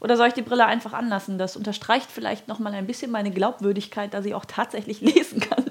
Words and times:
Oder 0.00 0.16
soll 0.16 0.28
ich 0.28 0.34
die 0.34 0.42
Brille 0.42 0.66
einfach 0.66 0.92
anlassen? 0.92 1.38
Das 1.38 1.56
unterstreicht 1.56 2.10
vielleicht 2.10 2.48
nochmal 2.48 2.74
ein 2.74 2.86
bisschen 2.86 3.10
meine 3.10 3.30
Glaubwürdigkeit, 3.30 4.14
dass 4.14 4.26
ich 4.26 4.34
auch 4.34 4.44
tatsächlich 4.44 5.00
lesen 5.02 5.40
kann. 5.40 5.67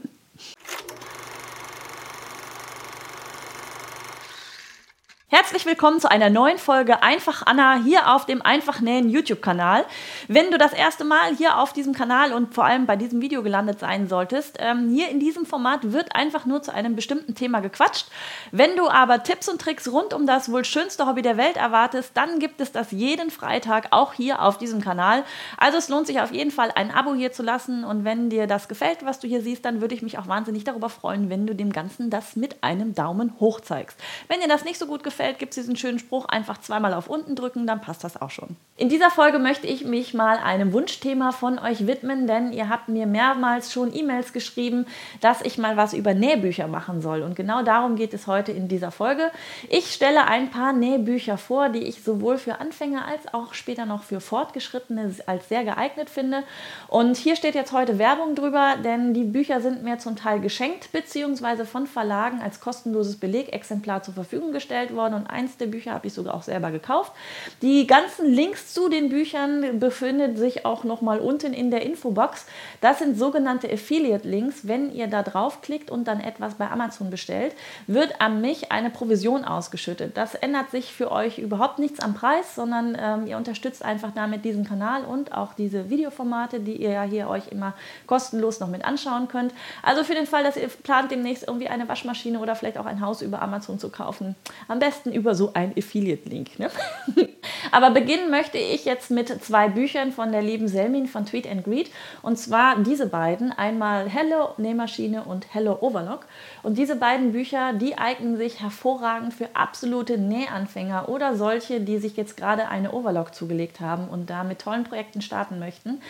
Willkommen 5.67 5.99
zu 5.99 6.09
einer 6.09 6.29
neuen 6.29 6.57
Folge 6.57 7.03
Einfach 7.03 7.43
Anna 7.45 7.81
hier 7.83 8.15
auf 8.15 8.25
dem 8.25 8.41
Einfach 8.41 8.79
Nähen 8.79 9.09
YouTube-Kanal. 9.09 9.83
Wenn 10.29 10.49
du 10.49 10.57
das 10.57 10.71
erste 10.71 11.03
Mal 11.03 11.35
hier 11.35 11.59
auf 11.59 11.73
diesem 11.73 11.93
Kanal 11.93 12.31
und 12.31 12.55
vor 12.55 12.63
allem 12.63 12.85
bei 12.85 12.95
diesem 12.95 13.21
Video 13.21 13.43
gelandet 13.43 13.77
sein 13.81 14.07
solltest, 14.07 14.59
ähm, 14.59 14.87
hier 14.89 15.09
in 15.09 15.19
diesem 15.19 15.45
Format 15.45 15.91
wird 15.91 16.15
einfach 16.15 16.45
nur 16.45 16.63
zu 16.63 16.73
einem 16.73 16.95
bestimmten 16.95 17.35
Thema 17.35 17.59
gequatscht. 17.59 18.07
Wenn 18.53 18.77
du 18.77 18.87
aber 18.87 19.23
Tipps 19.23 19.49
und 19.49 19.59
Tricks 19.59 19.91
rund 19.91 20.13
um 20.13 20.25
das 20.25 20.49
wohl 20.49 20.63
schönste 20.63 21.05
Hobby 21.05 21.21
der 21.21 21.35
Welt 21.35 21.57
erwartest, 21.57 22.11
dann 22.13 22.39
gibt 22.39 22.61
es 22.61 22.71
das 22.71 22.91
jeden 22.91 23.29
Freitag 23.29 23.87
auch 23.91 24.13
hier 24.13 24.41
auf 24.41 24.57
diesem 24.57 24.79
Kanal. 24.79 25.25
Also 25.57 25.77
es 25.79 25.89
lohnt 25.89 26.07
sich 26.07 26.21
auf 26.21 26.31
jeden 26.31 26.51
Fall 26.51 26.71
ein 26.75 26.91
Abo 26.91 27.13
hier 27.13 27.33
zu 27.33 27.43
lassen 27.43 27.83
und 27.83 28.05
wenn 28.05 28.29
dir 28.29 28.47
das 28.47 28.69
gefällt, 28.69 29.03
was 29.03 29.19
du 29.19 29.27
hier 29.27 29.41
siehst, 29.41 29.65
dann 29.65 29.81
würde 29.81 29.95
ich 29.95 30.01
mich 30.01 30.17
auch 30.17 30.29
wahnsinnig 30.29 30.63
darüber 30.63 30.89
freuen, 30.89 31.29
wenn 31.29 31.45
du 31.45 31.53
dem 31.53 31.73
Ganzen 31.73 32.09
das 32.09 32.37
mit 32.37 32.63
einem 32.63 32.95
Daumen 32.95 33.37
hoch 33.41 33.59
zeigst. 33.59 33.99
Wenn 34.29 34.39
dir 34.39 34.47
das 34.47 34.63
nicht 34.63 34.79
so 34.79 34.87
gut 34.87 35.03
gefällt, 35.03 35.39
gibt 35.39 35.51
es 35.51 35.56
diesen 35.57 35.75
schönen 35.75 35.99
Spruch, 35.99 36.25
einfach 36.25 36.59
zweimal 36.59 36.93
auf 36.93 37.09
unten 37.09 37.35
drücken, 37.35 37.67
dann 37.67 37.81
passt 37.81 38.03
das 38.03 38.21
auch 38.21 38.29
schon. 38.29 38.55
In 38.79 38.89
dieser 38.89 39.09
Folge 39.09 39.39
möchte 39.39 39.65
ich 39.65 39.85
mich 39.85 40.13
mal 40.13 40.37
einem 40.37 40.71
Wunschthema 40.71 41.31
von 41.31 41.57
euch 41.57 41.87
widmen, 41.87 42.27
denn 42.27 42.53
ihr 42.53 42.69
habt 42.69 42.89
mir 42.89 43.07
mehrmals 43.07 43.73
schon 43.73 43.91
E-Mails 43.93 44.33
geschrieben, 44.33 44.85
dass 45.19 45.41
ich 45.41 45.57
mal 45.57 45.77
was 45.77 45.93
über 45.93 46.13
Nähbücher 46.13 46.67
machen 46.67 47.01
soll. 47.01 47.23
Und 47.23 47.35
genau 47.35 47.63
darum 47.63 47.95
geht 47.95 48.13
es 48.13 48.27
heute 48.27 48.51
in 48.51 48.67
dieser 48.67 48.91
Folge. 48.91 49.31
Ich 49.69 49.91
stelle 49.91 50.27
ein 50.27 50.51
paar 50.51 50.73
Nähbücher 50.73 51.39
vor, 51.39 51.69
die 51.69 51.83
ich 51.83 52.03
sowohl 52.03 52.37
für 52.37 52.59
Anfänger 52.59 53.05
als 53.05 53.33
auch 53.33 53.55
später 53.55 53.87
noch 53.87 54.03
für 54.03 54.21
Fortgeschrittene 54.21 55.11
als 55.25 55.49
sehr 55.49 55.63
geeignet 55.63 56.11
finde. 56.11 56.43
Und 56.87 57.17
hier 57.17 57.35
steht 57.35 57.55
jetzt 57.55 57.71
heute 57.71 57.97
Werbung 57.97 58.35
drüber, 58.35 58.75
denn 58.83 59.15
die 59.15 59.23
Bücher 59.23 59.59
sind 59.59 59.83
mir 59.83 59.97
zum 59.97 60.15
Teil 60.15 60.39
geschenkt 60.39 60.91
bzw. 60.91 61.65
von 61.65 61.87
Verlagen 61.87 62.41
als 62.41 62.59
kostenloses 62.59 63.15
Belegexemplar 63.17 64.03
zur 64.03 64.13
Verfügung 64.13 64.51
gestellt 64.51 64.95
worden. 64.95 65.15
Und 65.15 65.27
eins 65.27 65.46
der 65.55 65.67
Bücher 65.67 65.93
habe 65.93 66.07
ich 66.07 66.13
sogar 66.13 66.33
auch 66.33 66.43
selber 66.43 66.71
gekauft. 66.71 67.13
Die 67.61 67.87
ganzen 67.87 68.25
Links 68.25 68.73
zu 68.73 68.89
den 68.89 69.07
Büchern 69.07 69.79
befindet 69.79 70.37
sich 70.37 70.65
auch 70.65 70.83
nochmal 70.83 71.19
unten 71.19 71.53
in 71.53 71.71
der 71.71 71.83
Infobox. 71.83 72.45
Das 72.81 72.99
sind 72.99 73.17
sogenannte 73.17 73.71
Affiliate-Links. 73.71 74.67
Wenn 74.67 74.93
ihr 74.93 75.07
da 75.07 75.23
draufklickt 75.23 75.89
und 75.89 76.07
dann 76.09 76.19
etwas 76.19 76.55
bei 76.55 76.69
Amazon 76.69 77.09
bestellt, 77.09 77.53
wird 77.87 78.19
an 78.19 78.41
mich 78.41 78.71
eine 78.71 78.89
Provision 78.89 79.45
ausgeschüttet. 79.45 80.17
Das 80.17 80.35
ändert 80.35 80.71
sich 80.71 80.91
für 80.91 81.11
euch 81.11 81.37
überhaupt 81.37 81.79
nichts 81.79 81.99
am 81.99 82.13
Preis, 82.13 82.55
sondern 82.55 82.97
ähm, 82.99 83.27
ihr 83.27 83.37
unterstützt 83.37 83.85
einfach 83.85 84.11
damit 84.13 84.43
diesen 84.43 84.65
Kanal 84.65 85.05
und 85.05 85.31
auch 85.33 85.53
diese 85.53 85.89
Videoformate, 85.89 86.59
die 86.59 86.75
ihr 86.75 86.91
ja 86.91 87.03
hier 87.03 87.29
euch 87.29 87.49
immer 87.49 87.73
kostenlos 88.07 88.59
noch 88.59 88.67
mit 88.67 88.83
anschauen 88.83 89.27
könnt. 89.27 89.53
Also 89.83 90.03
für 90.03 90.15
den 90.15 90.25
Fall, 90.25 90.43
dass 90.43 90.57
ihr 90.57 90.67
plant, 90.67 91.11
demnächst 91.11 91.47
irgendwie 91.47 91.67
eine 91.67 91.87
Waschmaschine 91.87 92.39
oder 92.39 92.55
vielleicht 92.55 92.77
auch 92.77 92.85
ein 92.85 93.01
Haus 93.01 93.21
über 93.21 93.41
Amazon 93.41 93.79
zu 93.79 93.89
kaufen, 93.89 94.35
am 94.67 94.79
besten 94.79 95.11
über 95.11 95.26
so 95.35 95.51
ein 95.53 95.73
Affiliate-Link. 95.77 96.59
Ne? 96.59 96.69
Aber 97.71 97.91
beginnen 97.91 98.29
möchte 98.29 98.57
ich 98.57 98.85
jetzt 98.85 99.11
mit 99.11 99.29
zwei 99.43 99.69
Büchern 99.69 100.11
von 100.11 100.31
der 100.31 100.41
lieben 100.41 100.67
Selmin 100.67 101.07
von 101.07 101.25
Tweet 101.25 101.49
and 101.49 101.63
Greet. 101.63 101.91
Und 102.21 102.37
zwar 102.37 102.77
diese 102.79 103.07
beiden, 103.07 103.51
einmal 103.51 104.09
Hello 104.09 104.49
Nähmaschine 104.57 105.23
und 105.23 105.53
Hello 105.53 105.77
Overlock. 105.81 106.25
Und 106.63 106.77
diese 106.77 106.95
beiden 106.95 107.31
Bücher, 107.31 107.73
die 107.73 107.97
eignen 107.97 108.37
sich 108.37 108.61
hervorragend 108.61 109.33
für 109.33 109.49
absolute 109.53 110.17
Nähanfänger 110.17 111.09
oder 111.09 111.35
solche, 111.35 111.79
die 111.81 111.97
sich 111.97 112.17
jetzt 112.17 112.37
gerade 112.37 112.67
eine 112.67 112.91
Overlock 112.93 113.33
zugelegt 113.33 113.79
haben 113.79 114.07
und 114.07 114.29
da 114.29 114.43
mit 114.43 114.59
tollen 114.59 114.83
Projekten 114.83 115.21
starten 115.21 115.59
möchten. 115.59 116.01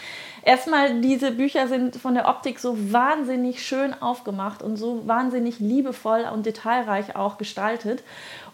Erstmal, 0.44 1.02
diese 1.02 1.32
Bücher 1.32 1.68
sind 1.68 1.95
von 1.95 2.14
der 2.14 2.28
Optik 2.28 2.60
so 2.60 2.92
wahnsinnig 2.92 3.66
schön 3.66 3.94
aufgemacht 3.94 4.62
und 4.62 4.78
so 4.78 5.08
wahnsinnig 5.08 5.60
liebevoll 5.60 6.26
und 6.32 6.45
detailreich 6.45 7.16
auch 7.16 7.38
gestaltet. 7.38 8.04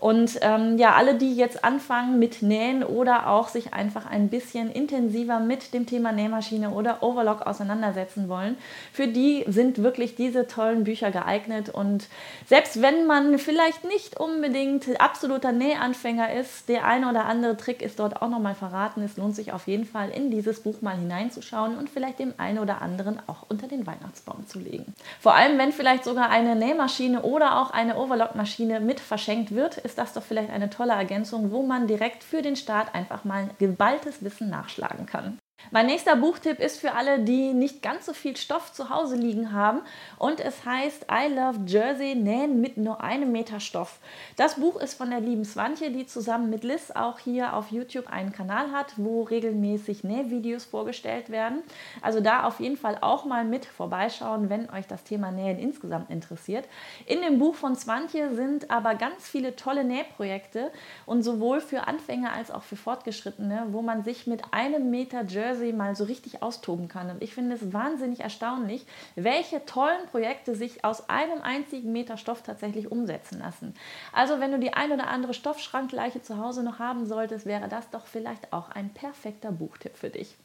Und 0.03 0.39
ähm, 0.41 0.77
ja, 0.77 0.95
alle, 0.95 1.15
die 1.15 1.33
jetzt 1.33 1.63
anfangen 1.63 2.19
mit 2.19 2.41
Nähen 2.41 2.83
oder 2.83 3.29
auch 3.29 3.47
sich 3.47 3.73
einfach 3.73 4.05
ein 4.05 4.27
bisschen 4.27 4.69
intensiver 4.69 5.39
mit 5.39 5.73
dem 5.73 5.85
Thema 5.85 6.11
Nähmaschine 6.11 6.71
oder 6.71 7.01
Overlock 7.03 7.43
auseinandersetzen 7.43 8.27
wollen, 8.27 8.57
für 8.91 9.07
die 9.07 9.45
sind 9.47 9.81
wirklich 9.81 10.15
diese 10.15 10.45
tollen 10.45 10.83
Bücher 10.83 11.11
geeignet. 11.11 11.69
Und 11.69 12.09
selbst 12.45 12.81
wenn 12.81 13.07
man 13.07 13.39
vielleicht 13.39 13.85
nicht 13.85 14.19
unbedingt 14.19 14.99
absoluter 14.99 15.53
Nähanfänger 15.53 16.33
ist, 16.33 16.67
der 16.67 16.85
eine 16.85 17.09
oder 17.09 17.23
andere 17.23 17.55
Trick 17.55 17.81
ist 17.81 17.97
dort 17.97 18.21
auch 18.21 18.27
nochmal 18.27 18.55
verraten. 18.55 19.03
Es 19.03 19.15
lohnt 19.15 19.37
sich 19.37 19.53
auf 19.53 19.67
jeden 19.67 19.85
Fall 19.85 20.09
in 20.09 20.29
dieses 20.29 20.59
Buch 20.59 20.81
mal 20.81 20.97
hineinzuschauen 20.97 21.77
und 21.77 21.89
vielleicht 21.89 22.19
dem 22.19 22.33
einen 22.35 22.59
oder 22.59 22.81
anderen 22.81 23.21
auch 23.27 23.45
unter 23.47 23.69
den 23.69 23.87
Weihnachtsbaum 23.87 24.45
zu 24.47 24.59
legen. 24.59 24.93
Vor 25.21 25.33
allem, 25.33 25.57
wenn 25.57 25.71
vielleicht 25.71 26.03
sogar 26.03 26.29
eine 26.29 26.57
Nähmaschine 26.57 27.21
oder 27.21 27.61
auch 27.61 27.71
eine 27.71 27.95
Overlockmaschine 27.95 28.81
mit 28.81 28.99
verschenkt 28.99 29.55
wird, 29.55 29.77
ist 29.77 29.92
ist 29.93 29.99
das 29.99 30.13
doch 30.13 30.23
vielleicht 30.23 30.49
eine 30.49 30.71
tolle 30.71 30.93
Ergänzung, 30.93 31.51
wo 31.51 31.61
man 31.61 31.85
direkt 31.85 32.23
für 32.23 32.41
den 32.41 32.55
Start 32.55 32.95
einfach 32.95 33.25
mal 33.25 33.51
geballtes 33.59 34.23
Wissen 34.23 34.49
nachschlagen 34.49 35.05
kann. 35.05 35.37
Mein 35.71 35.85
nächster 35.85 36.15
Buchtipp 36.15 36.59
ist 36.59 36.79
für 36.79 36.93
alle, 36.93 37.19
die 37.19 37.53
nicht 37.53 37.81
ganz 37.81 38.05
so 38.05 38.13
viel 38.13 38.35
Stoff 38.35 38.73
zu 38.73 38.89
Hause 38.89 39.15
liegen 39.15 39.53
haben 39.53 39.81
und 40.19 40.39
es 40.39 40.65
heißt 40.65 41.07
I 41.09 41.33
Love 41.33 41.59
Jersey 41.65 42.15
Nähen 42.15 42.61
mit 42.61 42.77
nur 42.77 43.01
einem 43.01 43.31
Meter 43.31 43.59
Stoff. 43.59 43.99
Das 44.35 44.55
Buch 44.55 44.79
ist 44.79 44.93
von 44.93 45.09
der 45.09 45.21
lieben 45.21 45.45
Swantje, 45.45 45.89
die 45.89 46.05
zusammen 46.05 46.49
mit 46.49 46.63
Liz 46.63 46.91
auch 46.91 47.17
hier 47.17 47.55
auf 47.55 47.71
YouTube 47.71 48.07
einen 48.11 48.33
Kanal 48.33 48.71
hat, 48.71 48.93
wo 48.97 49.23
regelmäßig 49.23 50.03
Nähvideos 50.03 50.65
vorgestellt 50.65 51.29
werden. 51.29 51.63
Also 52.01 52.19
da 52.19 52.43
auf 52.43 52.59
jeden 52.59 52.77
Fall 52.77 52.97
auch 53.01 53.25
mal 53.25 53.45
mit 53.45 53.65
vorbeischauen, 53.65 54.49
wenn 54.49 54.69
euch 54.69 54.85
das 54.85 55.03
Thema 55.03 55.31
Nähen 55.31 55.57
insgesamt 55.59 56.09
interessiert. 56.09 56.65
In 57.05 57.21
dem 57.21 57.39
Buch 57.39 57.55
von 57.55 57.75
Swantje 57.75 58.35
sind 58.35 58.69
aber 58.69 58.95
ganz 58.95 59.27
viele 59.27 59.55
tolle 59.55 59.85
Nähprojekte 59.85 60.71
und 61.05 61.23
sowohl 61.23 61.61
für 61.61 61.87
Anfänger 61.87 62.33
als 62.33 62.51
auch 62.51 62.63
für 62.63 62.75
Fortgeschrittene, 62.75 63.67
wo 63.71 63.81
man 63.81 64.03
sich 64.03 64.27
mit 64.27 64.41
einem 64.51 64.91
Meter 64.91 65.23
Jersey 65.23 65.52
Jersey 65.53 65.73
mal 65.73 65.95
so 65.95 66.03
richtig 66.03 66.41
austoben 66.41 66.87
kann. 66.87 67.09
Und 67.09 67.21
ich 67.21 67.33
finde 67.33 67.55
es 67.55 67.73
wahnsinnig 67.73 68.21
erstaunlich, 68.21 68.85
welche 69.15 69.65
tollen 69.65 70.05
Projekte 70.11 70.55
sich 70.55 70.83
aus 70.83 71.09
einem 71.09 71.41
einzigen 71.41 71.91
Meter 71.91 72.17
Stoff 72.17 72.41
tatsächlich 72.41 72.91
umsetzen 72.91 73.39
lassen. 73.39 73.73
Also 74.11 74.39
wenn 74.39 74.51
du 74.51 74.59
die 74.59 74.73
ein 74.73 74.91
oder 74.91 75.07
andere 75.07 75.33
Stoffschrankleiche 75.33 76.21
zu 76.21 76.37
Hause 76.37 76.63
noch 76.63 76.79
haben 76.79 77.05
solltest, 77.05 77.45
wäre 77.45 77.67
das 77.67 77.89
doch 77.91 78.07
vielleicht 78.07 78.51
auch 78.51 78.69
ein 78.69 78.89
perfekter 78.89 79.51
Buchtipp 79.51 79.95
für 79.95 80.09
dich. 80.09 80.35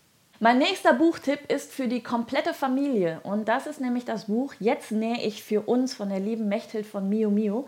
Mein 0.41 0.59
nächster 0.59 0.93
Buchtipp 0.93 1.51
ist 1.51 1.73
für 1.73 1.89
die 1.89 2.01
komplette 2.01 2.55
Familie 2.55 3.21
und 3.25 3.49
das 3.49 3.67
ist 3.67 3.81
nämlich 3.81 4.05
das 4.05 4.27
Buch 4.27 4.55
Jetzt 4.61 4.93
nähe 4.93 5.21
ich 5.27 5.43
für 5.43 5.63
uns 5.63 5.95
von 5.95 6.11
der 6.11 6.21
lieben 6.21 6.47
Mechthild 6.47 6.87
von 6.87 7.09
Mio 7.09 7.29
Mio. 7.29 7.67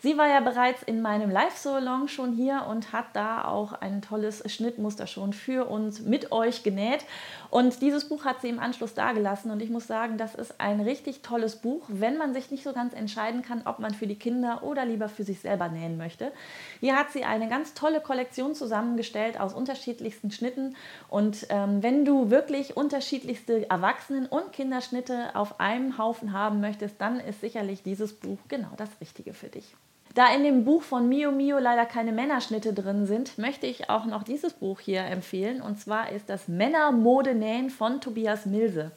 Sie 0.00 0.16
war 0.16 0.28
ja 0.28 0.38
bereits 0.38 0.84
in 0.84 1.02
meinem 1.02 1.28
Live-Salon 1.28 2.06
schon 2.06 2.32
hier 2.32 2.66
und 2.70 2.92
hat 2.92 3.06
da 3.14 3.42
auch 3.44 3.72
ein 3.72 4.00
tolles 4.00 4.44
Schnittmuster 4.46 5.08
schon 5.08 5.32
für 5.32 5.68
uns 5.68 6.02
mit 6.02 6.30
euch 6.30 6.62
genäht. 6.62 7.04
Und 7.50 7.82
dieses 7.82 8.08
Buch 8.08 8.24
hat 8.24 8.40
sie 8.40 8.48
im 8.48 8.60
Anschluss 8.60 8.94
dagelassen 8.94 9.50
und 9.50 9.60
ich 9.60 9.70
muss 9.70 9.88
sagen, 9.88 10.16
das 10.16 10.36
ist 10.36 10.60
ein 10.60 10.80
richtig 10.80 11.22
tolles 11.22 11.56
Buch, 11.56 11.82
wenn 11.88 12.16
man 12.16 12.32
sich 12.32 12.52
nicht 12.52 12.62
so 12.62 12.72
ganz 12.72 12.94
entscheiden 12.94 13.42
kann, 13.42 13.62
ob 13.64 13.80
man 13.80 13.92
für 13.92 14.06
die 14.06 14.14
Kinder 14.14 14.62
oder 14.62 14.84
lieber 14.84 15.08
für 15.08 15.24
sich 15.24 15.40
selber 15.40 15.68
nähen 15.68 15.96
möchte. 15.96 16.30
Hier 16.78 16.94
hat 16.94 17.10
sie 17.10 17.24
eine 17.24 17.48
ganz 17.48 17.74
tolle 17.74 18.00
Kollektion 18.00 18.54
zusammengestellt 18.54 19.40
aus 19.40 19.52
unterschiedlichsten 19.52 20.30
Schnitten 20.30 20.76
und 21.08 21.48
ähm, 21.48 21.82
wenn 21.82 22.04
du 22.04 22.30
wirklich 22.30 22.76
unterschiedlichste 22.76 23.68
Erwachsenen- 23.68 24.26
und 24.26 24.52
Kinderschnitte 24.52 25.34
auf 25.34 25.58
einem 25.58 25.98
Haufen 25.98 26.32
haben 26.32 26.60
möchtest, 26.60 27.00
dann 27.00 27.18
ist 27.18 27.40
sicherlich 27.40 27.82
dieses 27.82 28.12
Buch 28.12 28.38
genau 28.46 28.70
das 28.76 28.90
Richtige 29.00 29.34
für 29.34 29.48
dich. 29.48 29.74
Da 30.18 30.34
in 30.34 30.42
dem 30.42 30.64
Buch 30.64 30.82
von 30.82 31.08
Mio 31.08 31.30
Mio 31.30 31.60
leider 31.60 31.86
keine 31.86 32.10
Männerschnitte 32.10 32.72
drin 32.72 33.06
sind, 33.06 33.38
möchte 33.38 33.68
ich 33.68 33.88
auch 33.88 34.04
noch 34.04 34.24
dieses 34.24 34.52
Buch 34.52 34.80
hier 34.80 35.04
empfehlen. 35.04 35.62
Und 35.62 35.78
zwar 35.78 36.10
ist 36.10 36.28
das 36.28 36.48
Männermode 36.48 37.36
nähen 37.36 37.70
von 37.70 38.00
Tobias 38.00 38.44
Milse. 38.44 38.90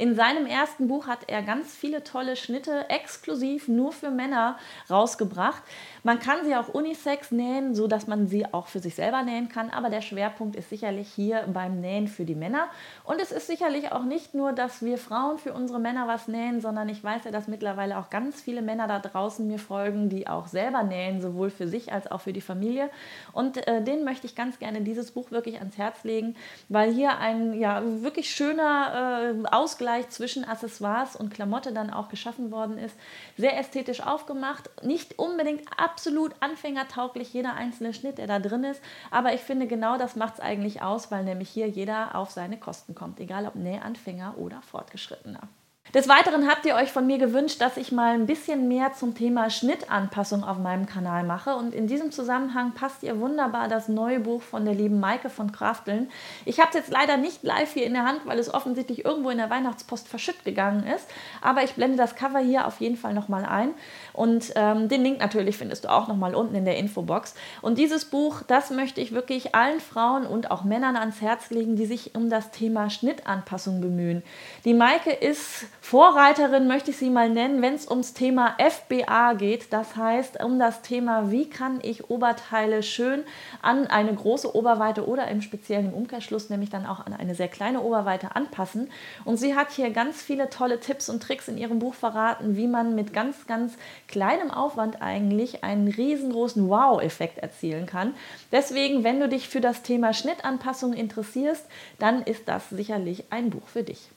In 0.00 0.14
seinem 0.14 0.46
ersten 0.46 0.88
Buch 0.88 1.08
hat 1.08 1.28
er 1.28 1.42
ganz 1.42 1.76
viele 1.76 2.02
tolle 2.02 2.34
Schnitte 2.34 2.88
exklusiv 2.88 3.68
nur 3.68 3.92
für 3.92 4.10
Männer 4.10 4.56
rausgebracht. 4.88 5.62
Man 6.04 6.18
kann 6.18 6.42
sie 6.42 6.56
auch 6.56 6.68
unisex 6.68 7.30
nähen, 7.32 7.74
so 7.74 7.86
dass 7.86 8.06
man 8.06 8.26
sie 8.26 8.50
auch 8.50 8.68
für 8.68 8.78
sich 8.78 8.94
selber 8.94 9.22
nähen 9.24 9.50
kann, 9.50 9.68
aber 9.68 9.90
der 9.90 10.00
Schwerpunkt 10.00 10.56
ist 10.56 10.70
sicherlich 10.70 11.12
hier 11.12 11.44
beim 11.52 11.82
Nähen 11.82 12.08
für 12.08 12.24
die 12.24 12.34
Männer. 12.34 12.68
Und 13.04 13.20
es 13.20 13.30
ist 13.30 13.46
sicherlich 13.46 13.92
auch 13.92 14.04
nicht 14.04 14.32
nur, 14.32 14.54
dass 14.54 14.82
wir 14.82 14.96
Frauen 14.96 15.36
für 15.36 15.52
unsere 15.52 15.78
Männer 15.78 16.08
was 16.08 16.28
nähen, 16.28 16.62
sondern 16.62 16.88
ich 16.88 17.04
weiß 17.04 17.24
ja, 17.24 17.30
dass 17.30 17.46
mittlerweile 17.46 17.98
auch 17.98 18.08
ganz 18.08 18.40
viele 18.40 18.62
Männer 18.62 18.88
da 18.88 19.00
draußen 19.00 19.46
mir 19.46 19.58
folgen, 19.58 20.08
die 20.08 20.26
auch 20.26 20.46
selber 20.46 20.82
nähen, 20.82 21.20
sowohl 21.20 21.50
für 21.50 21.68
sich 21.68 21.92
als 21.92 22.10
auch 22.10 22.22
für 22.22 22.32
die 22.32 22.40
Familie. 22.40 22.88
Und 23.34 23.66
äh, 23.68 23.84
denen 23.84 24.04
möchte 24.04 24.26
ich 24.26 24.34
ganz 24.34 24.58
gerne 24.58 24.80
dieses 24.80 25.10
Buch 25.10 25.30
wirklich 25.30 25.58
ans 25.58 25.76
Herz 25.76 26.04
legen, 26.04 26.36
weil 26.70 26.90
hier 26.90 27.18
ein 27.18 27.52
ja 27.52 27.82
wirklich 28.00 28.30
schöner 28.30 29.34
äh, 29.44 29.48
Ausgleich 29.54 29.89
Ausgleich 29.90 30.08
zwischen 30.10 30.44
Accessoires 30.44 31.16
und 31.16 31.34
Klamotte 31.34 31.72
dann 31.72 31.90
auch 31.90 32.08
geschaffen 32.08 32.52
worden 32.52 32.78
ist. 32.78 32.96
Sehr 33.36 33.58
ästhetisch 33.58 34.00
aufgemacht, 34.00 34.70
nicht 34.84 35.18
unbedingt 35.18 35.62
absolut 35.76 36.32
anfängertauglich 36.38 37.32
jeder 37.32 37.54
einzelne 37.54 37.92
Schnitt, 37.92 38.18
der 38.18 38.28
da 38.28 38.38
drin 38.38 38.62
ist, 38.62 38.80
aber 39.10 39.34
ich 39.34 39.40
finde 39.40 39.66
genau 39.66 39.98
das 39.98 40.14
macht 40.14 40.34
es 40.34 40.40
eigentlich 40.40 40.80
aus, 40.82 41.10
weil 41.10 41.24
nämlich 41.24 41.48
hier 41.48 41.66
jeder 41.66 42.14
auf 42.14 42.30
seine 42.30 42.56
Kosten 42.56 42.94
kommt, 42.94 43.18
egal 43.18 43.46
ob 43.46 43.56
Nähanfänger 43.56 44.38
oder 44.38 44.62
Fortgeschrittener. 44.62 45.48
Des 45.92 46.06
Weiteren 46.06 46.48
habt 46.48 46.66
ihr 46.66 46.76
euch 46.76 46.92
von 46.92 47.04
mir 47.04 47.18
gewünscht, 47.18 47.60
dass 47.60 47.76
ich 47.76 47.90
mal 47.90 48.14
ein 48.14 48.26
bisschen 48.26 48.68
mehr 48.68 48.92
zum 48.92 49.16
Thema 49.16 49.50
Schnittanpassung 49.50 50.44
auf 50.44 50.56
meinem 50.56 50.86
Kanal 50.86 51.24
mache. 51.24 51.56
Und 51.56 51.74
in 51.74 51.88
diesem 51.88 52.12
Zusammenhang 52.12 52.74
passt 52.74 53.02
ihr 53.02 53.18
wunderbar 53.18 53.66
das 53.66 53.88
neue 53.88 54.20
Buch 54.20 54.40
von 54.40 54.64
der 54.64 54.74
lieben 54.74 55.00
Maike 55.00 55.30
von 55.30 55.50
Krafteln. 55.50 56.08
Ich 56.44 56.60
habe 56.60 56.68
es 56.68 56.76
jetzt 56.76 56.90
leider 56.90 57.16
nicht 57.16 57.42
live 57.42 57.72
hier 57.72 57.86
in 57.86 57.94
der 57.94 58.04
Hand, 58.04 58.20
weil 58.24 58.38
es 58.38 58.54
offensichtlich 58.54 59.04
irgendwo 59.04 59.30
in 59.30 59.38
der 59.38 59.50
Weihnachtspost 59.50 60.06
verschütt 60.06 60.44
gegangen 60.44 60.86
ist. 60.86 61.08
Aber 61.42 61.64
ich 61.64 61.74
blende 61.74 61.96
das 61.96 62.14
Cover 62.14 62.38
hier 62.38 62.68
auf 62.68 62.80
jeden 62.80 62.96
Fall 62.96 63.12
nochmal 63.12 63.44
ein. 63.44 63.70
Und 64.12 64.52
ähm, 64.54 64.88
den 64.88 65.02
Link 65.02 65.18
natürlich 65.18 65.56
findest 65.56 65.86
du 65.86 65.90
auch 65.90 66.06
nochmal 66.06 66.36
unten 66.36 66.54
in 66.54 66.64
der 66.64 66.76
Infobox. 66.76 67.34
Und 67.62 67.78
dieses 67.78 68.04
Buch, 68.04 68.42
das 68.46 68.70
möchte 68.70 69.00
ich 69.00 69.10
wirklich 69.10 69.56
allen 69.56 69.80
Frauen 69.80 70.24
und 70.24 70.52
auch 70.52 70.62
Männern 70.62 70.94
ans 70.94 71.20
Herz 71.20 71.50
legen, 71.50 71.74
die 71.74 71.86
sich 71.86 72.14
um 72.14 72.30
das 72.30 72.52
Thema 72.52 72.90
Schnittanpassung 72.90 73.80
bemühen. 73.80 74.22
Die 74.64 74.74
Maike 74.74 75.10
ist 75.10 75.66
Vorreiterin 75.82 76.68
möchte 76.68 76.90
ich 76.90 76.98
sie 76.98 77.08
mal 77.08 77.30
nennen, 77.30 77.62
wenn 77.62 77.74
es 77.74 77.90
ums 77.90 78.12
Thema 78.12 78.54
FBA 78.58 79.32
geht. 79.32 79.72
Das 79.72 79.96
heißt, 79.96 80.44
um 80.44 80.58
das 80.58 80.82
Thema, 80.82 81.30
wie 81.30 81.48
kann 81.48 81.80
ich 81.82 82.10
Oberteile 82.10 82.82
schön 82.82 83.24
an 83.62 83.86
eine 83.86 84.14
große 84.14 84.54
Oberweite 84.54 85.08
oder 85.08 85.26
im 85.28 85.40
speziellen 85.40 85.92
Umkehrschluss, 85.92 86.50
nämlich 86.50 86.68
dann 86.68 86.86
auch 86.86 87.04
an 87.06 87.14
eine 87.14 87.34
sehr 87.34 87.48
kleine 87.48 87.80
Oberweite 87.80 88.36
anpassen. 88.36 88.90
Und 89.24 89.38
sie 89.38 89.56
hat 89.56 89.70
hier 89.72 89.90
ganz 89.90 90.22
viele 90.22 90.50
tolle 90.50 90.80
Tipps 90.80 91.08
und 91.08 91.22
Tricks 91.22 91.48
in 91.48 91.56
ihrem 91.56 91.78
Buch 91.78 91.94
verraten, 91.94 92.56
wie 92.56 92.68
man 92.68 92.94
mit 92.94 93.12
ganz, 93.12 93.46
ganz 93.46 93.74
kleinem 94.06 94.50
Aufwand 94.50 95.00
eigentlich 95.00 95.64
einen 95.64 95.88
riesengroßen 95.88 96.68
Wow-Effekt 96.68 97.38
erzielen 97.38 97.86
kann. 97.86 98.14
Deswegen, 98.52 99.02
wenn 99.02 99.18
du 99.18 99.28
dich 99.28 99.48
für 99.48 99.62
das 99.62 99.82
Thema 99.82 100.12
Schnittanpassung 100.12 100.92
interessierst, 100.92 101.66
dann 101.98 102.22
ist 102.22 102.48
das 102.48 102.68
sicherlich 102.68 103.24
ein 103.30 103.50
Buch 103.50 103.66
für 103.66 103.82
dich. 103.82 104.10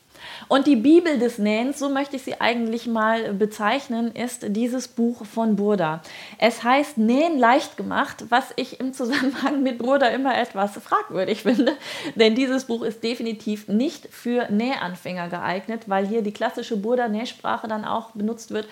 Und 0.47 0.67
die 0.67 0.75
Bibel 0.75 1.19
des 1.19 1.37
Nähens, 1.37 1.79
so 1.79 1.89
möchte 1.89 2.15
ich 2.15 2.23
sie 2.23 2.39
eigentlich 2.39 2.87
mal 2.87 3.33
bezeichnen, 3.33 4.11
ist 4.11 4.45
dieses 4.49 4.87
Buch 4.87 5.25
von 5.25 5.55
Burda. 5.55 6.01
Es 6.37 6.63
heißt 6.63 6.97
Nähen 6.97 7.39
leicht 7.39 7.77
gemacht, 7.77 8.25
was 8.29 8.53
ich 8.55 8.79
im 8.79 8.93
Zusammenhang 8.93 9.63
mit 9.63 9.79
Burda 9.79 10.07
immer 10.07 10.37
etwas 10.37 10.73
fragwürdig 10.73 11.43
finde, 11.43 11.73
denn 12.15 12.35
dieses 12.35 12.65
Buch 12.65 12.83
ist 12.83 13.03
definitiv 13.03 13.67
nicht 13.67 14.07
für 14.11 14.51
Nähanfänger 14.51 15.29
geeignet, 15.29 15.83
weil 15.87 16.07
hier 16.07 16.21
die 16.21 16.33
klassische 16.33 16.77
Burda-Nähsprache 16.77 17.67
dann 17.67 17.85
auch 17.85 18.11
benutzt 18.11 18.51
wird 18.51 18.67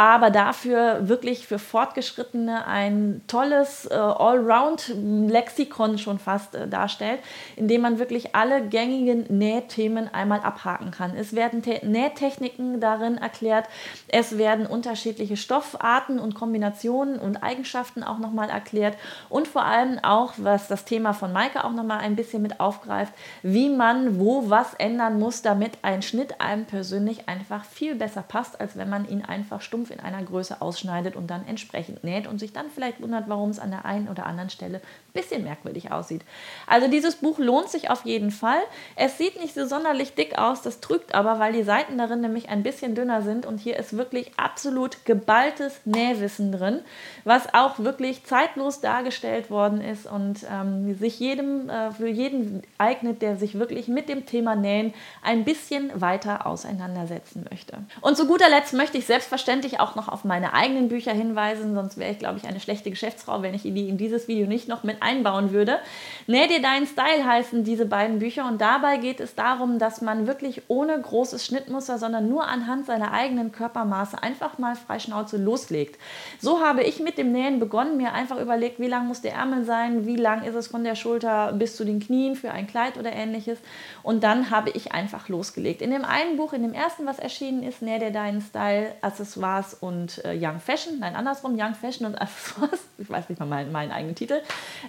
aber 0.00 0.30
dafür 0.30 1.10
wirklich 1.10 1.46
für 1.46 1.58
Fortgeschrittene 1.58 2.66
ein 2.66 3.20
tolles 3.26 3.84
äh, 3.84 3.94
Allround-Lexikon 3.94 5.98
schon 5.98 6.18
fast 6.18 6.54
äh, 6.54 6.66
darstellt, 6.66 7.20
in 7.56 7.68
dem 7.68 7.82
man 7.82 7.98
wirklich 7.98 8.34
alle 8.34 8.66
gängigen 8.66 9.26
Nähthemen 9.28 10.08
einmal 10.08 10.40
abhaken 10.40 10.89
kann. 10.90 11.16
Es 11.16 11.34
werden 11.34 11.62
Te 11.62 11.80
Nähtechniken 11.82 12.80
darin 12.80 13.18
erklärt, 13.18 13.66
es 14.08 14.38
werden 14.38 14.66
unterschiedliche 14.66 15.36
Stoffarten 15.36 16.18
und 16.18 16.34
Kombinationen 16.34 17.18
und 17.18 17.42
Eigenschaften 17.42 18.02
auch 18.02 18.18
nochmal 18.18 18.50
erklärt 18.50 18.96
und 19.28 19.48
vor 19.48 19.64
allem 19.64 19.98
auch, 20.02 20.34
was 20.36 20.68
das 20.68 20.84
Thema 20.84 21.12
von 21.12 21.32
Maike 21.32 21.64
auch 21.64 21.72
nochmal 21.72 21.98
ein 21.98 22.16
bisschen 22.16 22.42
mit 22.42 22.60
aufgreift, 22.60 23.12
wie 23.42 23.68
man 23.68 24.18
wo 24.18 24.50
was 24.50 24.74
ändern 24.74 25.18
muss, 25.18 25.42
damit 25.42 25.78
ein 25.82 26.02
Schnitt 26.02 26.40
einem 26.40 26.64
persönlich 26.64 27.28
einfach 27.28 27.64
viel 27.64 27.94
besser 27.94 28.22
passt, 28.22 28.60
als 28.60 28.76
wenn 28.76 28.88
man 28.88 29.08
ihn 29.08 29.24
einfach 29.24 29.60
stumpf 29.60 29.90
in 29.90 30.00
einer 30.00 30.22
Größe 30.22 30.60
ausschneidet 30.60 31.16
und 31.16 31.30
dann 31.30 31.46
entsprechend 31.46 32.04
näht 32.04 32.26
und 32.26 32.38
sich 32.38 32.52
dann 32.52 32.70
vielleicht 32.70 33.00
wundert, 33.00 33.28
warum 33.28 33.50
es 33.50 33.58
an 33.58 33.70
der 33.70 33.84
einen 33.84 34.08
oder 34.08 34.26
anderen 34.26 34.50
Stelle 34.50 34.78
ein 34.78 35.12
bisschen 35.12 35.44
merkwürdig 35.44 35.92
aussieht. 35.92 36.22
Also 36.66 36.88
dieses 36.88 37.16
Buch 37.16 37.38
lohnt 37.38 37.68
sich 37.68 37.90
auf 37.90 38.04
jeden 38.04 38.30
Fall. 38.30 38.60
Es 38.96 39.18
sieht 39.18 39.40
nicht 39.40 39.54
so 39.54 39.66
sonderlich 39.66 40.14
dick 40.14 40.38
aus, 40.38 40.62
das 40.70 40.78
trügt 40.78 41.16
aber, 41.16 41.40
weil 41.40 41.52
die 41.52 41.64
Seiten 41.64 41.98
darin 41.98 42.20
nämlich 42.20 42.48
ein 42.48 42.62
bisschen 42.62 42.94
dünner 42.94 43.22
sind 43.22 43.44
und 43.44 43.58
hier 43.58 43.76
ist 43.76 43.96
wirklich 43.96 44.30
absolut 44.36 45.04
geballtes 45.04 45.80
Nähwissen 45.84 46.52
drin, 46.52 46.78
was 47.24 47.52
auch 47.54 47.80
wirklich 47.80 48.22
zeitlos 48.22 48.80
dargestellt 48.80 49.50
worden 49.50 49.80
ist 49.80 50.06
und 50.06 50.46
ähm, 50.48 50.94
sich 50.94 51.18
jedem, 51.18 51.68
äh, 51.68 51.90
für 51.90 52.06
jeden 52.06 52.62
eignet, 52.78 53.20
der 53.20 53.36
sich 53.36 53.58
wirklich 53.58 53.88
mit 53.88 54.08
dem 54.08 54.26
Thema 54.26 54.54
Nähen 54.54 54.94
ein 55.24 55.44
bisschen 55.44 55.90
weiter 56.00 56.46
auseinandersetzen 56.46 57.44
möchte. 57.50 57.78
Und 58.00 58.16
zu 58.16 58.28
guter 58.28 58.48
Letzt 58.48 58.72
möchte 58.72 58.96
ich 58.96 59.06
selbstverständlich 59.06 59.80
auch 59.80 59.96
noch 59.96 60.06
auf 60.06 60.22
meine 60.22 60.54
eigenen 60.54 60.88
Bücher 60.88 61.12
hinweisen, 61.12 61.74
sonst 61.74 61.98
wäre 61.98 62.12
ich, 62.12 62.20
glaube 62.20 62.38
ich, 62.38 62.46
eine 62.46 62.60
schlechte 62.60 62.90
Geschäftsfrau, 62.90 63.42
wenn 63.42 63.54
ich 63.54 63.62
die 63.62 63.88
in 63.88 63.98
dieses 63.98 64.28
Video 64.28 64.46
nicht 64.46 64.68
noch 64.68 64.84
mit 64.84 65.02
einbauen 65.02 65.50
würde. 65.50 65.80
Näh 66.28 66.46
dir 66.46 66.62
deinen 66.62 66.86
Style 66.86 67.26
heißen 67.26 67.64
diese 67.64 67.86
beiden 67.86 68.20
Bücher 68.20 68.46
und 68.46 68.60
dabei 68.60 68.98
geht 68.98 69.18
es 69.18 69.34
darum, 69.34 69.80
dass 69.80 70.00
man 70.00 70.28
wirklich 70.28 70.59
ohne 70.68 71.00
großes 71.00 71.44
Schnittmuster, 71.44 71.98
sondern 71.98 72.28
nur 72.28 72.46
anhand 72.46 72.86
seiner 72.86 73.12
eigenen 73.12 73.52
Körpermaße 73.52 74.22
einfach 74.22 74.58
mal 74.58 74.76
freischnauze 74.76 75.36
loslegt. 75.36 75.98
So 76.40 76.60
habe 76.60 76.82
ich 76.82 77.00
mit 77.00 77.18
dem 77.18 77.32
Nähen 77.32 77.60
begonnen, 77.60 77.96
mir 77.96 78.12
einfach 78.12 78.40
überlegt, 78.40 78.78
wie 78.80 78.88
lang 78.88 79.06
muss 79.06 79.20
der 79.20 79.34
Ärmel 79.34 79.64
sein, 79.64 80.06
wie 80.06 80.16
lang 80.16 80.44
ist 80.44 80.54
es 80.54 80.68
von 80.68 80.84
der 80.84 80.94
Schulter 80.94 81.52
bis 81.52 81.76
zu 81.76 81.84
den 81.84 82.00
Knien 82.00 82.36
für 82.36 82.50
ein 82.50 82.66
Kleid 82.66 82.98
oder 82.98 83.12
ähnliches 83.12 83.58
und 84.02 84.22
dann 84.22 84.50
habe 84.50 84.70
ich 84.70 84.92
einfach 84.92 85.28
losgelegt. 85.28 85.82
In 85.82 85.90
dem 85.90 86.04
einen 86.04 86.36
Buch, 86.36 86.52
in 86.52 86.62
dem 86.62 86.74
ersten, 86.74 87.06
was 87.06 87.18
erschienen 87.18 87.62
ist, 87.62 87.82
Näh 87.82 87.98
dir 87.98 88.10
deinen 88.10 88.40
Style, 88.40 88.92
Accessoires 89.00 89.30
Accessoires 89.30 89.74
und 89.74 90.24
äh, 90.24 90.36
Young 90.38 90.60
Fashion. 90.60 90.98
Nein, 90.98 91.14
andersrum, 91.14 91.54
Young 91.58 91.74
Fashion 91.74 92.06
und 92.06 92.14
Accessoires. 92.20 92.80
Ich 92.98 93.08
weiß 93.08 93.28
nicht 93.28 93.38
mal 93.38 93.46
meinen, 93.46 93.72
meinen 93.72 93.92
eigenen 93.92 94.14
Titel. 94.14 94.40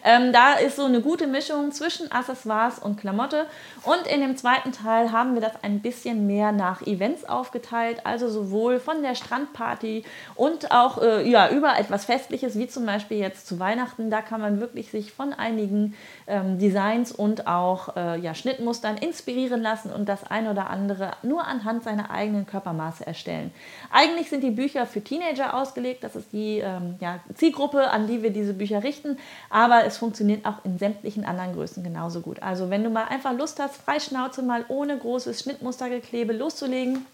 Ähm, 0.03 0.33
da 0.33 0.53
ist 0.53 0.75
so 0.75 0.85
eine 0.85 1.01
gute 1.01 1.27
Mischung 1.27 1.71
zwischen 1.71 2.11
Accessoires 2.11 2.79
und 2.79 2.99
Klamotte. 2.99 3.45
Und 3.83 4.07
in 4.07 4.21
dem 4.21 4.37
zweiten 4.37 4.71
Teil 4.71 5.11
haben 5.11 5.33
wir 5.33 5.41
das 5.41 5.60
ein 5.63 5.81
bisschen 5.81 6.27
mehr 6.27 6.51
nach 6.51 6.81
Events 6.81 7.25
aufgeteilt. 7.25 8.05
Also 8.05 8.29
sowohl 8.29 8.79
von 8.79 9.01
der 9.01 9.15
Strandparty 9.15 10.03
und 10.35 10.71
auch 10.71 11.01
äh, 11.01 11.27
ja, 11.29 11.49
über 11.49 11.77
etwas 11.77 12.05
Festliches, 12.05 12.57
wie 12.57 12.67
zum 12.67 12.85
Beispiel 12.85 13.17
jetzt 13.17 13.47
zu 13.47 13.59
Weihnachten. 13.59 14.09
Da 14.09 14.21
kann 14.21 14.41
man 14.41 14.59
wirklich 14.59 14.91
sich 14.91 15.11
von 15.11 15.33
einigen 15.33 15.95
ähm, 16.27 16.59
Designs 16.59 17.11
und 17.11 17.47
auch 17.47 17.95
äh, 17.95 18.19
ja, 18.19 18.33
Schnittmustern 18.33 18.97
inspirieren 18.97 19.61
lassen 19.61 19.91
und 19.91 20.07
das 20.07 20.23
ein 20.29 20.47
oder 20.47 20.69
andere 20.69 21.11
nur 21.23 21.45
anhand 21.45 21.83
seiner 21.83 22.11
eigenen 22.11 22.45
Körpermaße 22.45 23.05
erstellen. 23.05 23.51
Eigentlich 23.91 24.29
sind 24.29 24.43
die 24.43 24.51
Bücher 24.51 24.85
für 24.85 25.01
Teenager 25.01 25.55
ausgelegt. 25.55 26.03
Das 26.03 26.15
ist 26.15 26.31
die 26.33 26.59
ähm, 26.59 26.95
ja, 26.99 27.19
Zielgruppe, 27.35 27.89
an 27.89 28.07
die 28.07 28.23
wir 28.23 28.31
diese 28.31 28.53
Bücher 28.53 28.83
richten. 28.83 29.17
Aber 29.49 29.85
es 29.85 29.97
funktioniert 29.97 30.45
auch 30.45 30.63
in 30.63 30.77
sämtlichen 30.77 31.25
anderen 31.25 31.53
Größen 31.53 31.83
genauso 31.83 32.21
gut. 32.21 32.41
Also 32.41 32.69
wenn 32.69 32.83
du 32.83 32.89
mal 32.89 33.05
einfach 33.05 33.33
Lust 33.33 33.59
hast, 33.59 33.77
Freischnauze 33.77 34.41
mal 34.43 34.65
ohne 34.67 34.97
großes 34.97 35.39
Schnittmustergeklebe 35.51 36.33
loszulegen, 36.33 37.05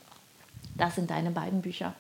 das 0.77 0.96
sind 0.96 1.10
deine 1.10 1.32
beiden 1.32 1.62
Bücher. 1.62 1.94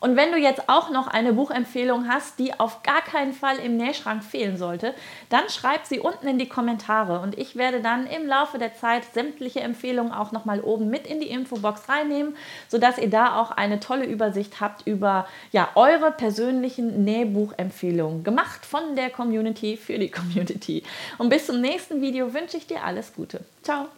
Und 0.00 0.16
wenn 0.16 0.32
du 0.32 0.38
jetzt 0.38 0.66
auch 0.68 0.90
noch 0.90 1.08
eine 1.08 1.34
Buchempfehlung 1.34 2.08
hast, 2.08 2.38
die 2.38 2.58
auf 2.58 2.82
gar 2.82 3.02
keinen 3.02 3.34
Fall 3.34 3.58
im 3.58 3.76
Nähschrank 3.76 4.24
fehlen 4.24 4.56
sollte, 4.56 4.94
dann 5.28 5.50
schreib 5.50 5.84
sie 5.84 6.00
unten 6.00 6.26
in 6.26 6.38
die 6.38 6.48
Kommentare 6.48 7.20
und 7.20 7.38
ich 7.38 7.54
werde 7.54 7.82
dann 7.82 8.06
im 8.06 8.26
Laufe 8.26 8.58
der 8.58 8.74
Zeit 8.74 9.04
sämtliche 9.12 9.60
Empfehlungen 9.60 10.10
auch 10.12 10.32
nochmal 10.32 10.62
oben 10.62 10.88
mit 10.88 11.06
in 11.06 11.20
die 11.20 11.28
Infobox 11.28 11.90
reinnehmen, 11.90 12.34
sodass 12.68 12.96
ihr 12.96 13.10
da 13.10 13.38
auch 13.38 13.50
eine 13.50 13.78
tolle 13.78 14.06
Übersicht 14.06 14.62
habt 14.62 14.86
über 14.86 15.28
ja, 15.52 15.68
eure 15.74 16.12
persönlichen 16.12 17.04
Nähbuchempfehlungen, 17.04 18.24
gemacht 18.24 18.64
von 18.64 18.96
der 18.96 19.10
Community 19.10 19.76
für 19.76 19.98
die 19.98 20.10
Community. 20.10 20.82
Und 21.18 21.28
bis 21.28 21.44
zum 21.44 21.60
nächsten 21.60 22.00
Video 22.00 22.32
wünsche 22.32 22.56
ich 22.56 22.66
dir 22.66 22.82
alles 22.84 23.12
Gute. 23.12 23.44
Ciao! 23.62 23.88